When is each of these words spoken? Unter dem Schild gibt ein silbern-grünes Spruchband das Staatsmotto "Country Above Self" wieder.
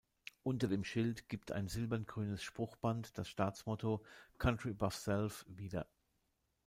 Unter 0.41 0.67
dem 0.67 0.83
Schild 0.83 1.29
gibt 1.29 1.51
ein 1.51 1.67
silbern-grünes 1.67 2.41
Spruchband 2.41 3.15
das 3.19 3.29
Staatsmotto 3.29 4.03
"Country 4.39 4.71
Above 4.71 4.95
Self" 4.95 5.45
wieder. 5.47 5.85